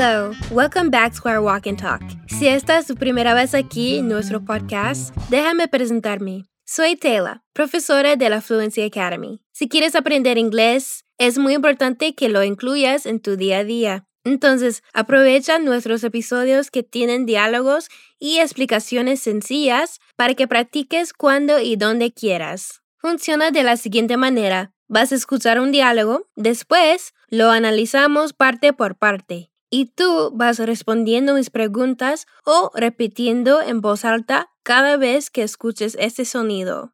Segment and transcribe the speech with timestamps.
[0.00, 2.00] Hello, welcome back to our Walk and Talk.
[2.28, 6.44] Si esta es tu primera vez aquí en nuestro podcast, déjame presentarme.
[6.64, 9.40] Soy Taylor, profesora de la Fluency Academy.
[9.50, 14.06] Si quieres aprender inglés, es muy importante que lo incluyas en tu día a día.
[14.22, 17.88] Entonces, aprovecha nuestros episodios que tienen diálogos
[18.20, 22.82] y explicaciones sencillas para que practiques cuando y donde quieras.
[22.98, 24.70] Funciona de la siguiente manera.
[24.86, 31.34] Vas a escuchar un diálogo, después lo analizamos parte por parte y tú vas respondiendo
[31.34, 36.92] mis preguntas o repitiendo en voz alta cada vez que escuches este sonido.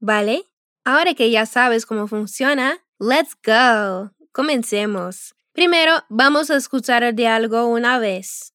[0.00, 0.44] ¿Vale?
[0.84, 4.10] Ahora que ya sabes cómo funciona, let's go.
[4.32, 5.34] Comencemos.
[5.52, 8.52] Primero, vamos a escuchar el diálogo una vez.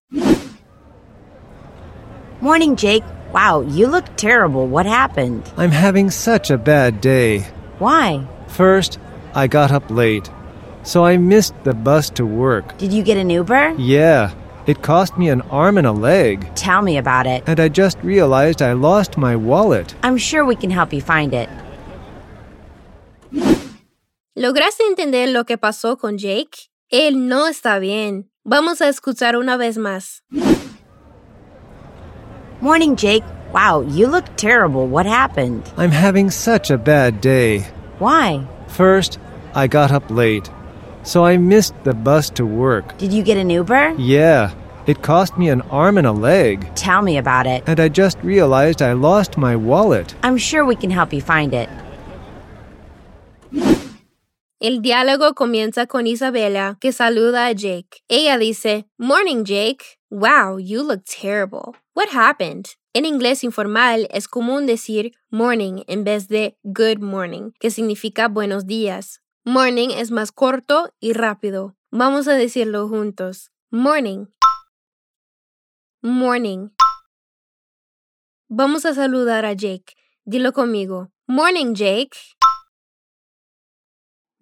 [2.41, 3.03] Morning, Jake.
[3.33, 4.67] Wow, you look terrible.
[4.67, 5.43] What happened?
[5.57, 7.45] I'm having such a bad day.
[7.79, 8.25] Why?
[8.47, 8.99] First,
[9.35, 10.29] I got up late,
[10.87, 12.77] so I missed the bus to work.
[12.77, 13.75] Did you get an Uber?
[13.77, 14.31] Yeah,
[14.65, 17.43] it cost me an arm and a leg, Tell me about it.
[17.47, 19.93] and I just realized I lost my wallet.
[20.03, 21.49] I'm sure we can help you find it.
[24.35, 26.69] ¿Lograste entender lo que pasó con Jake?
[26.91, 28.29] Él no está bien.
[28.45, 30.21] Vamos a escuchar una vez más.
[32.61, 33.23] Morning, Jake.
[33.53, 34.87] Wow, you look terrible.
[34.87, 35.63] What happened?
[35.77, 37.65] I'm having such a bad day.
[37.99, 38.45] Why?
[38.67, 39.19] First,
[39.55, 40.49] I got up late,
[41.07, 42.97] so I missed the bus to work.
[42.97, 43.95] Did you get an Uber?
[43.97, 44.51] Yeah,
[44.85, 47.63] it cost me an arm and a leg, Tell me about it.
[47.65, 50.13] and I just realized I lost my wallet.
[50.23, 51.69] I'm sure we can help you find it.
[54.59, 58.01] El diálogo comienza con Isabella, que saluda a Jake.
[58.09, 59.99] Ella dice, Morning, Jake.
[60.09, 61.75] Wow, you look terrible.
[61.93, 62.69] What happened?
[62.93, 68.65] En inglés informal es común decir morning en vez de good morning, que significa buenos
[68.65, 69.19] días.
[69.47, 71.77] Morning es más corto y rápido.
[71.89, 73.53] Vamos a decirlo juntos.
[73.71, 74.25] Morning.
[76.01, 76.71] Morning.
[78.49, 79.95] Vamos a saludar a Jake.
[80.25, 81.13] Dilo conmigo.
[81.27, 82.17] Morning, Jake.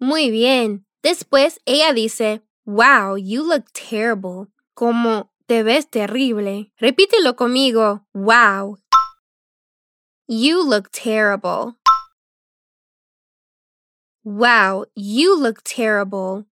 [0.00, 0.88] Muy bien.
[1.04, 4.48] Después ella dice, Wow, you look terrible.
[4.74, 6.72] Como te ves terrible.
[6.78, 8.04] Repítelo conmigo.
[8.12, 8.80] Wow.
[10.26, 11.76] You look terrible.
[14.28, 16.46] Wow, you look terrible.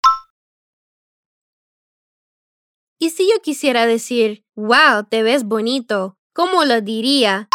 [3.00, 7.48] Y si yo quisiera decir, wow, te ves bonito, ¿cómo lo diría?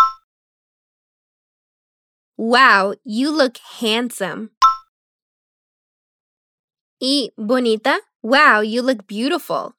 [2.38, 4.52] Wow, you look handsome.
[6.98, 9.74] Y bonita, wow, you look beautiful.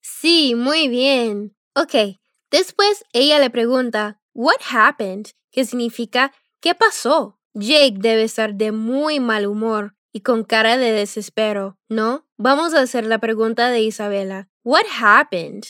[0.00, 1.56] Sí, muy bien.
[1.74, 2.20] Ok,
[2.52, 5.32] después ella le pregunta, What happened?
[5.50, 7.39] Que significa, ¿qué pasó?
[7.54, 12.26] Jake debe estar de muy mal humor y con cara de desespero, ¿no?
[12.36, 14.48] Vamos a hacer la pregunta de Isabela.
[14.62, 15.64] What happened?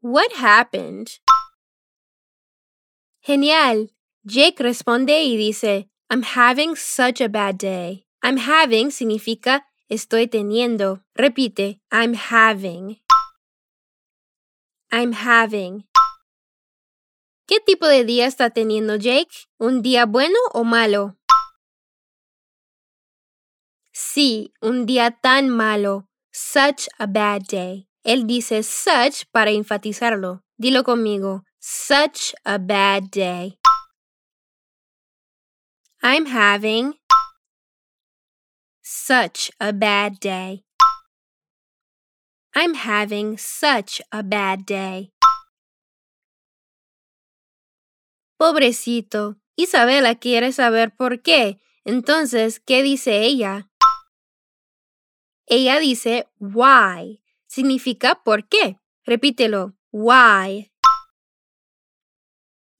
[0.00, 1.08] What happened?
[3.20, 3.90] Genial.
[4.24, 8.06] Jake responde y dice, I'm having such a bad day.
[8.22, 11.04] I'm having significa estoy teniendo.
[11.16, 12.98] Repite, I'm having.
[14.92, 15.84] I'm having.
[17.46, 19.48] ¿Qué tipo de día está teniendo Jake?
[19.58, 21.18] ¿Un día bueno o malo?
[23.92, 26.08] Sí, un día tan malo.
[26.32, 27.86] Such a bad day.
[28.02, 30.42] Él dice such para enfatizarlo.
[30.56, 31.44] Dilo conmigo.
[31.60, 33.58] Such a bad day.
[36.02, 36.94] I'm having
[38.82, 40.64] such a bad day.
[42.54, 45.13] I'm having such a bad day.
[48.44, 49.38] Pobrecito.
[49.56, 51.62] Isabela quiere saber por qué.
[51.86, 53.70] Entonces, ¿qué dice ella?
[55.46, 57.22] Ella dice why.
[57.46, 58.78] Significa por qué.
[59.06, 59.78] Repítelo.
[59.92, 60.70] Why.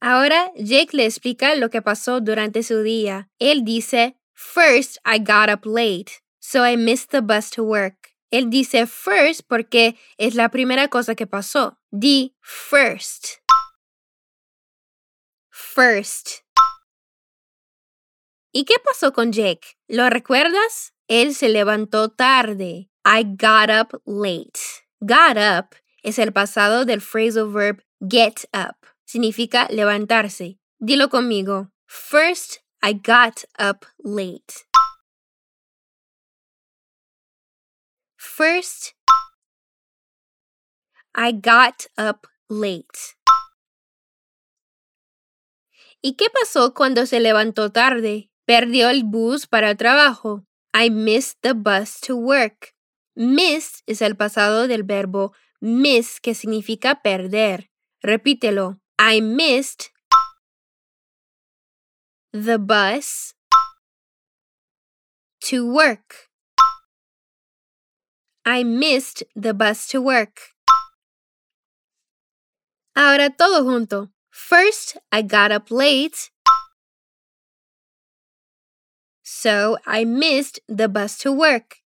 [0.03, 3.31] Ahora Jake le explica lo que pasó durante su día.
[3.39, 8.11] Él dice, First, I got up late, so I missed the bus to work.
[8.31, 11.79] Él dice first porque es la primera cosa que pasó.
[11.91, 13.44] Di first.
[15.75, 16.45] First.
[18.53, 19.77] ¿Y qué pasó con Jake?
[19.89, 20.95] ¿Lo recuerdas?
[21.09, 22.91] Él se levantó tarde.
[23.05, 24.61] I got up late.
[25.01, 25.75] Got up
[26.05, 28.77] es el pasado del phrasal verb get up.
[29.05, 30.61] Significa levantarse.
[30.79, 31.73] Dilo conmigo.
[31.87, 34.67] First, I got up late.
[38.17, 38.95] First,
[41.17, 43.17] I got up late.
[46.07, 48.31] ¿Y qué pasó cuando se levantó tarde?
[48.45, 50.45] Perdió el bus para el trabajo.
[50.75, 52.75] I missed the bus to work.
[53.15, 57.71] Missed es el pasado del verbo miss, que significa perder.
[58.03, 58.83] Repítelo.
[58.99, 59.95] I missed
[62.33, 63.35] the bus
[65.49, 66.29] to work.
[68.45, 70.39] I missed the bus to work.
[72.95, 74.11] Ahora todo junto.
[74.35, 76.33] First, I got up late.
[79.23, 81.77] So I missed the bus to work.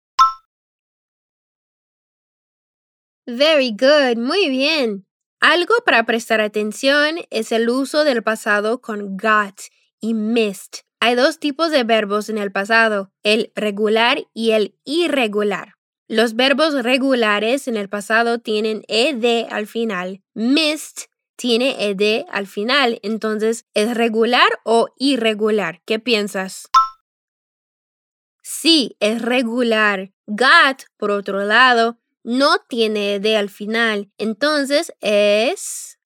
[3.26, 5.04] Very good, muy bien.
[5.40, 9.60] Algo para prestar atención es el uso del pasado con got
[10.00, 10.84] y missed.
[11.00, 15.74] Hay dos tipos de verbos en el pasado, el regular y el irregular.
[16.08, 20.22] Los verbos regulares en el pasado tienen ed al final.
[20.32, 22.98] Missed tiene ed al final.
[23.02, 25.80] Entonces, ¿es regular o irregular?
[25.86, 26.68] ¿Qué piensas?
[28.42, 30.12] Sí, es regular.
[30.26, 34.10] Got, por otro lado, no tiene ed al final.
[34.18, 35.98] Entonces, es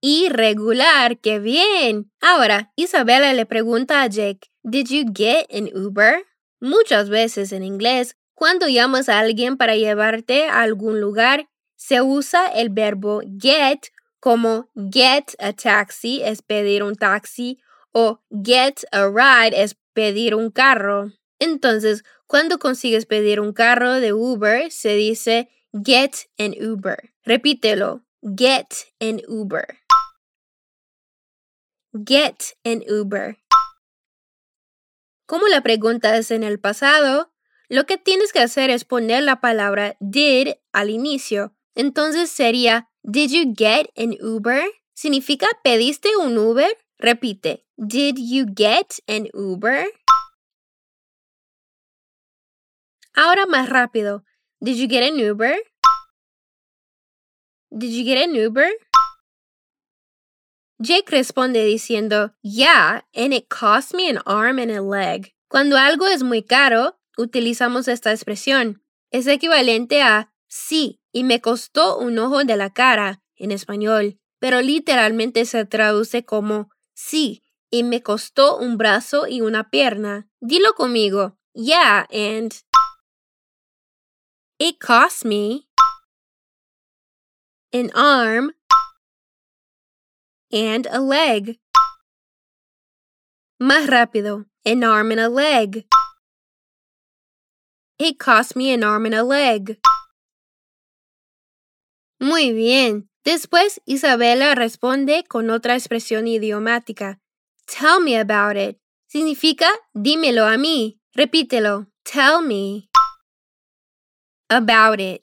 [0.00, 1.18] irregular.
[1.20, 2.12] ¡Qué bien!
[2.20, 6.24] Ahora, Isabela le pregunta a Jake, ¿Did you get an Uber?
[6.60, 12.46] Muchas veces en inglés cuando llamas a alguien para llevarte a algún lugar, se usa
[12.48, 17.60] el verbo get como get a taxi es pedir un taxi
[17.92, 21.12] o get a ride es pedir un carro.
[21.38, 25.48] Entonces, cuando consigues pedir un carro de Uber, se dice
[25.84, 27.14] get an Uber.
[27.24, 28.66] Repítelo, get
[29.00, 29.78] an Uber.
[31.92, 33.38] Get an Uber.
[35.26, 37.32] Como la pregunta es en el pasado,
[37.68, 41.55] lo que tienes que hacer es poner la palabra did al inicio.
[41.76, 44.64] Entonces sería, Did you get an Uber?
[44.94, 46.76] ¿Significa pediste un Uber?
[46.98, 49.86] Repite, Did you get an Uber?
[53.14, 54.24] Ahora más rápido.
[54.60, 55.54] Did you get an Uber?
[57.70, 58.70] Did you get an Uber?
[60.78, 65.34] Jake responde diciendo, Yeah, and it cost me an arm and a leg.
[65.48, 68.82] Cuando algo es muy caro, utilizamos esta expresión.
[69.10, 74.60] Es equivalente a sí y me costó un ojo de la cara en español, pero
[74.60, 80.28] literalmente se traduce como sí y me costó un brazo y una pierna.
[80.40, 81.38] Dilo conmigo.
[81.54, 82.52] Yeah, and
[84.58, 85.70] it cost me
[87.72, 88.52] an arm
[90.52, 91.58] and a leg.
[93.58, 94.44] Más rápido.
[94.66, 95.86] An arm and a leg.
[97.98, 99.78] It cost me an arm and a leg.
[102.18, 103.10] Muy bien.
[103.24, 107.20] Después Isabela responde con otra expresión idiomática.
[107.66, 108.78] Tell me about it.
[109.08, 111.00] Significa dímelo a mí.
[111.12, 111.88] Repítelo.
[112.04, 112.88] Tell me
[114.48, 115.22] about it.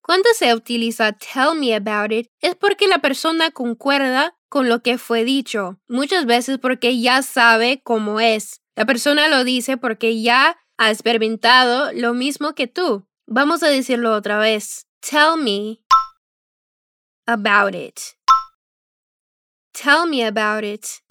[0.00, 4.98] Cuando se utiliza tell me about it es porque la persona concuerda con lo que
[4.98, 8.60] fue dicho, muchas veces porque ya sabe cómo es.
[8.76, 13.06] La persona lo dice porque ya ha experimentado lo mismo que tú.
[13.26, 14.86] Vamos a decirlo otra vez.
[15.06, 15.82] Tell me
[17.26, 18.16] about it.
[19.74, 21.02] Tell me about it.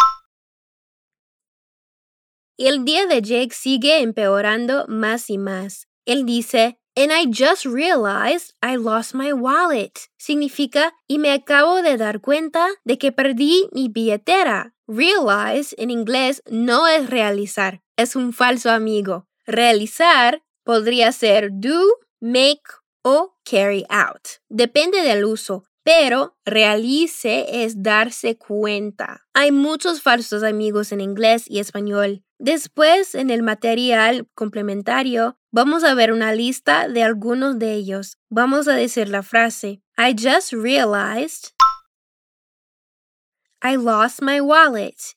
[2.57, 5.85] El día de Jake sigue empeorando más y más.
[6.07, 10.09] Él dice, And I just realized I lost my wallet.
[10.18, 14.73] Significa, y me acabo de dar cuenta de que perdí mi billetera.
[14.88, 19.28] Realize en inglés no es realizar, es un falso amigo.
[19.45, 21.80] Realizar podría ser do,
[22.19, 22.64] make
[23.04, 24.40] o carry out.
[24.50, 29.26] Depende del uso, pero realice es darse cuenta.
[29.33, 32.24] Hay muchos falsos amigos en inglés y español.
[32.40, 38.18] Después, en el material complementario, vamos a ver una lista de algunos de ellos.
[38.30, 41.54] Vamos a decir la frase, I just realized
[43.62, 45.16] I lost my wallet.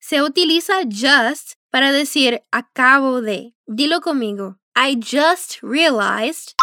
[0.00, 3.54] Se utiliza just para decir acabo de.
[3.66, 4.59] Dilo conmigo.
[4.74, 6.54] I just realized.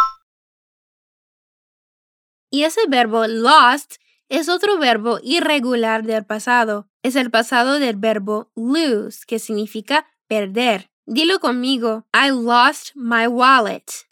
[2.50, 3.98] Y ese verbo lost
[4.30, 6.88] es otro verbo irregular del pasado.
[7.04, 10.90] Es el pasado del verbo lose, que significa perder.
[11.06, 12.06] Dilo conmigo.
[12.14, 14.06] I lost my wallet.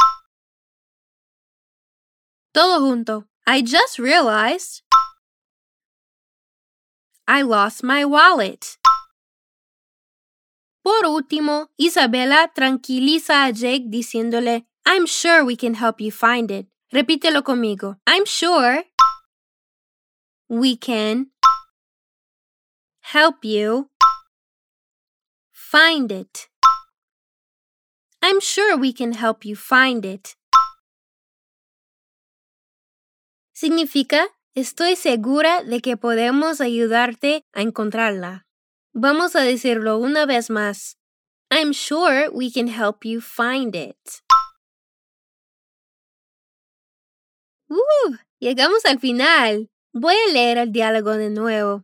[2.54, 3.28] Todo junto.
[3.46, 4.84] I just realized.
[7.28, 8.78] I lost my wallet.
[10.86, 16.68] Por último, Isabela tranquiliza a Jake diciéndole, I'm sure we can help you find it.
[16.92, 18.00] Repítelo conmigo.
[18.06, 18.86] I'm sure
[20.48, 21.32] we can
[23.02, 23.90] help you
[25.72, 26.48] Find it.
[28.22, 30.38] I'm sure we can help you find it.
[33.54, 38.45] Significa estoy segura de que podemos ayudarte a encontrarla.
[38.98, 40.96] Vamos a decirlo una vez más.
[41.52, 44.22] I'm sure we can help you find it.
[47.70, 48.16] ¡Uh!
[48.42, 49.68] Llegamos al final.
[49.94, 51.84] Voy a leer el diálogo de nuevo.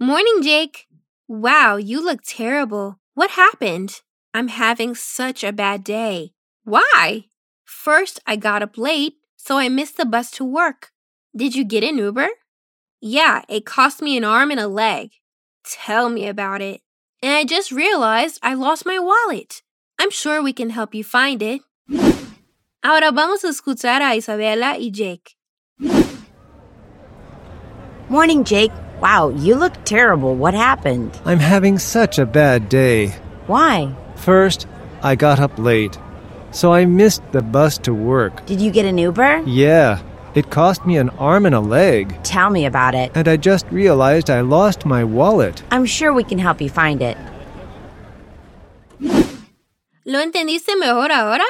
[0.00, 0.86] Morning, Jake.
[1.28, 2.98] Wow, you look terrible.
[3.12, 4.00] What happened?
[4.32, 6.32] I'm having such a bad day.
[6.64, 7.26] Why?
[7.62, 10.92] First, I got up late, so I missed the bus to work.
[11.36, 12.28] Did you get an Uber?
[13.02, 15.10] Yeah, it cost me an arm and a leg.
[15.64, 16.80] Tell me about it.
[17.22, 19.62] And I just realized I lost my wallet.
[19.98, 21.62] I'm sure we can help you find it.
[22.82, 25.34] Ahora vamos a escuchar a Isabela y Jake.
[28.10, 28.72] Morning, Jake.
[29.00, 30.34] Wow, you look terrible.
[30.34, 31.18] What happened?
[31.24, 33.14] I'm having such a bad day.
[33.46, 33.94] Why?
[34.16, 34.66] First,
[35.02, 35.98] I got up late,
[36.50, 38.44] so I missed the bus to work.
[38.46, 39.42] Did you get an Uber?
[39.46, 40.00] Yeah,
[40.36, 42.14] it cost me an arm and a leg.
[42.22, 43.10] Tell me about it.
[43.14, 45.62] And I just realized I lost my wallet.
[45.70, 47.16] I'm sure we can help you find it.
[50.04, 51.44] ¿Lo entendiste mejor ahora?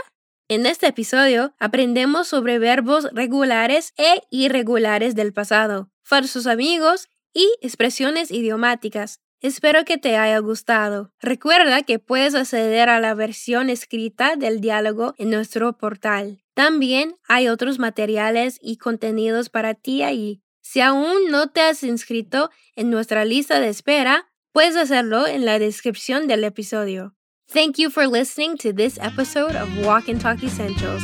[0.49, 8.31] En este episodio aprendemos sobre verbos regulares e irregulares del pasado, falsos amigos y expresiones
[8.31, 9.24] idiomáticas.
[9.45, 11.13] Espero que te haya gustado.
[11.21, 16.43] Recuerda que puedes acceder a la versión escrita del diálogo en nuestro portal.
[16.55, 20.41] También hay otros materiales y contenidos para ti ahí.
[20.63, 25.59] Si aún no te has inscrito en nuestra lista de espera, puedes hacerlo en la
[25.59, 27.15] descripción del episodio.
[27.53, 31.03] Thank you for listening to this episode of Walk and Talk Essentials.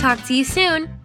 [0.00, 1.01] Talk to you soon.